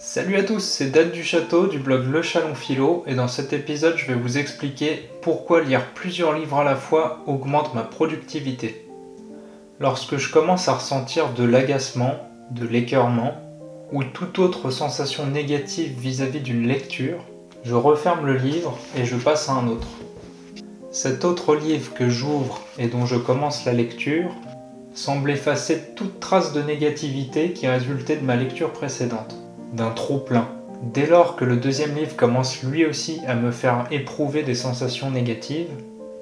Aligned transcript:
Salut 0.00 0.36
à 0.36 0.44
tous, 0.44 0.60
c'est 0.60 0.92
Date 0.92 1.10
du 1.10 1.24
Château 1.24 1.66
du 1.66 1.80
blog 1.80 2.04
Le 2.06 2.22
Chalon 2.22 2.54
Philo 2.54 3.02
et 3.08 3.16
dans 3.16 3.26
cet 3.26 3.52
épisode 3.52 3.96
je 3.96 4.06
vais 4.06 4.14
vous 4.14 4.38
expliquer 4.38 5.10
pourquoi 5.22 5.60
lire 5.60 5.92
plusieurs 5.92 6.34
livres 6.34 6.58
à 6.58 6.62
la 6.62 6.76
fois 6.76 7.24
augmente 7.26 7.74
ma 7.74 7.82
productivité. 7.82 8.86
Lorsque 9.80 10.16
je 10.16 10.30
commence 10.32 10.68
à 10.68 10.74
ressentir 10.74 11.32
de 11.32 11.42
l'agacement, 11.42 12.14
de 12.52 12.64
l'écœurement 12.64 13.34
ou 13.90 14.04
toute 14.04 14.38
autre 14.38 14.70
sensation 14.70 15.26
négative 15.26 15.98
vis-à-vis 15.98 16.42
d'une 16.42 16.68
lecture, 16.68 17.18
je 17.64 17.74
referme 17.74 18.24
le 18.24 18.36
livre 18.36 18.78
et 18.96 19.04
je 19.04 19.16
passe 19.16 19.48
à 19.48 19.54
un 19.54 19.66
autre. 19.66 19.88
Cet 20.92 21.24
autre 21.24 21.56
livre 21.56 21.92
que 21.94 22.08
j'ouvre 22.08 22.62
et 22.78 22.86
dont 22.86 23.04
je 23.04 23.16
commence 23.16 23.64
la 23.64 23.72
lecture 23.72 24.30
semble 24.94 25.32
effacer 25.32 25.92
toute 25.96 26.20
trace 26.20 26.52
de 26.52 26.62
négativité 26.62 27.52
qui 27.52 27.66
résultait 27.66 28.16
de 28.16 28.24
ma 28.24 28.36
lecture 28.36 28.72
précédente 28.72 29.34
d'un 29.72 29.90
trop-plein. 29.90 30.48
Dès 30.82 31.06
lors 31.06 31.36
que 31.36 31.44
le 31.44 31.56
deuxième 31.56 31.94
livre 31.96 32.16
commence 32.16 32.62
lui 32.62 32.86
aussi 32.86 33.20
à 33.26 33.34
me 33.34 33.50
faire 33.50 33.86
éprouver 33.90 34.42
des 34.42 34.54
sensations 34.54 35.10
négatives, 35.10 35.70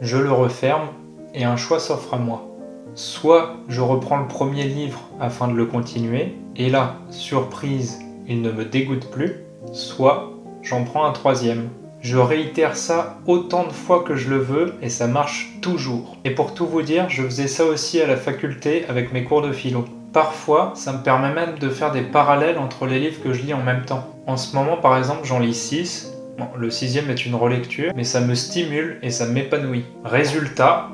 je 0.00 0.16
le 0.16 0.32
referme 0.32 0.88
et 1.34 1.44
un 1.44 1.56
choix 1.56 1.78
s'offre 1.78 2.14
à 2.14 2.18
moi. 2.18 2.48
Soit 2.94 3.56
je 3.68 3.82
reprends 3.82 4.16
le 4.16 4.28
premier 4.28 4.64
livre 4.64 5.02
afin 5.20 5.48
de 5.48 5.54
le 5.54 5.66
continuer, 5.66 6.34
et 6.56 6.70
là, 6.70 6.96
surprise, 7.10 7.98
il 8.26 8.40
ne 8.40 8.50
me 8.50 8.64
dégoûte 8.64 9.10
plus, 9.10 9.44
soit 9.72 10.32
j'en 10.62 10.84
prends 10.84 11.04
un 11.04 11.12
troisième. 11.12 11.68
Je 12.00 12.16
réitère 12.16 12.76
ça 12.76 13.18
autant 13.26 13.64
de 13.66 13.72
fois 13.72 14.02
que 14.02 14.16
je 14.16 14.30
le 14.30 14.38
veux 14.38 14.74
et 14.80 14.88
ça 14.88 15.06
marche 15.06 15.58
toujours. 15.60 16.16
Et 16.24 16.30
pour 16.30 16.54
tout 16.54 16.66
vous 16.66 16.82
dire, 16.82 17.10
je 17.10 17.22
faisais 17.22 17.48
ça 17.48 17.64
aussi 17.64 18.00
à 18.00 18.06
la 18.06 18.16
faculté 18.16 18.84
avec 18.88 19.12
mes 19.12 19.24
cours 19.24 19.42
de 19.42 19.52
philo. 19.52 19.84
Parfois, 20.16 20.72
ça 20.74 20.94
me 20.94 21.02
permet 21.02 21.30
même 21.30 21.58
de 21.58 21.68
faire 21.68 21.92
des 21.92 22.00
parallèles 22.00 22.56
entre 22.56 22.86
les 22.86 22.98
livres 22.98 23.22
que 23.22 23.34
je 23.34 23.42
lis 23.42 23.52
en 23.52 23.62
même 23.62 23.84
temps. 23.84 24.02
En 24.26 24.38
ce 24.38 24.56
moment, 24.56 24.78
par 24.78 24.96
exemple, 24.96 25.26
j'en 25.26 25.38
lis 25.38 25.52
6. 25.52 26.10
le 26.56 26.70
sixième 26.70 27.10
est 27.10 27.26
une 27.26 27.34
relecture, 27.34 27.92
mais 27.94 28.02
ça 28.02 28.22
me 28.22 28.34
stimule 28.34 28.98
et 29.02 29.10
ça 29.10 29.26
m'épanouit. 29.26 29.84
Résultat, 30.06 30.88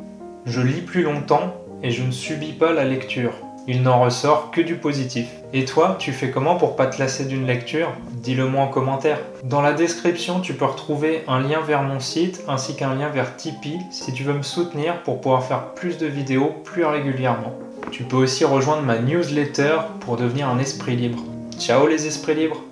je 0.44 0.60
lis 0.60 0.80
plus 0.80 1.04
longtemps 1.04 1.54
et 1.84 1.92
je 1.92 2.02
ne 2.02 2.10
subis 2.10 2.50
pas 2.50 2.72
la 2.72 2.84
lecture. 2.84 3.30
Il 3.68 3.82
n'en 3.82 4.02
ressort 4.02 4.50
que 4.50 4.60
du 4.60 4.74
positif. 4.74 5.28
Et 5.52 5.66
toi, 5.66 5.94
tu 6.00 6.10
fais 6.10 6.32
comment 6.32 6.56
pour 6.56 6.74
pas 6.74 6.88
te 6.88 6.98
lasser 6.98 7.24
d'une 7.24 7.46
lecture? 7.46 7.92
Dis-le 8.24 8.48
moi 8.48 8.64
en 8.64 8.68
commentaire. 8.68 9.20
Dans 9.44 9.62
la 9.62 9.72
description, 9.72 10.40
tu 10.40 10.54
peux 10.54 10.64
retrouver 10.64 11.22
un 11.28 11.38
lien 11.38 11.60
vers 11.60 11.84
mon 11.84 12.00
site 12.00 12.42
ainsi 12.48 12.74
qu'un 12.74 12.96
lien 12.96 13.08
vers 13.08 13.36
Tipeee 13.36 13.78
si 13.92 14.12
tu 14.12 14.24
veux 14.24 14.34
me 14.34 14.42
soutenir 14.42 15.00
pour 15.04 15.20
pouvoir 15.20 15.44
faire 15.44 15.74
plus 15.74 15.96
de 15.96 16.06
vidéos 16.06 16.52
plus 16.64 16.84
régulièrement. 16.84 17.52
Tu 17.92 18.04
peux 18.04 18.16
aussi 18.16 18.46
rejoindre 18.46 18.82
ma 18.84 18.98
newsletter 18.98 19.76
pour 20.00 20.16
devenir 20.16 20.48
un 20.48 20.58
esprit 20.58 20.96
libre. 20.96 21.22
Ciao 21.58 21.86
les 21.86 22.06
esprits 22.06 22.34
libres 22.34 22.64